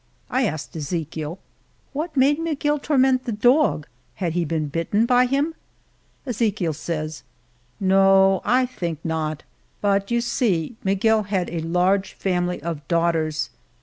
[0.31, 1.37] I asked Ezechiel,"
[1.93, 3.85] What made Miguel tor ment the dog?
[4.15, 5.53] Had he been bitten by him?"
[6.27, 7.21] Ezechiel says:
[7.79, 9.43] No; I think not;
[9.79, 13.51] but you see Miguel had a large family of daughters.